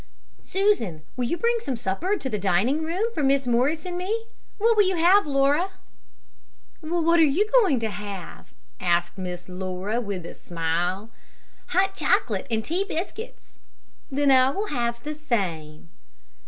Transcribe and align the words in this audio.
"Susan, 0.41 1.03
will 1.15 1.25
you 1.25 1.37
bring 1.37 1.57
some 1.59 1.75
supper 1.75 2.17
to 2.17 2.27
the 2.27 2.39
dining 2.39 2.81
room, 2.81 3.13
for 3.13 3.21
Miss 3.21 3.45
Morris 3.45 3.85
and 3.85 3.99
me? 3.99 4.25
What 4.57 4.75
will 4.75 4.87
you 4.87 4.95
have, 4.95 5.27
Laura?" 5.27 5.69
"What 6.79 7.19
are 7.19 7.23
you 7.37 7.47
going 7.51 7.79
to 7.81 7.91
have?" 7.91 8.51
asked 8.79 9.19
Miss 9.19 9.47
Laura, 9.47 10.01
with 10.01 10.25
a 10.25 10.33
smile. 10.33 11.11
"Hot 11.67 11.93
chocolate 11.95 12.47
and 12.49 12.65
tea 12.65 12.83
biscuits." 12.83 13.59
"Then 14.09 14.31
I 14.31 14.49
will 14.49 14.69
have 14.69 15.03
the 15.03 15.13
same." 15.13 15.91